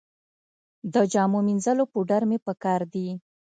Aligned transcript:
د 0.93 0.95
جامو 1.13 1.39
مینځلو 1.47 1.83
پوډر 1.91 2.21
مې 2.29 2.37
په 2.45 2.53
کار 2.63 2.81
دي 2.93 3.07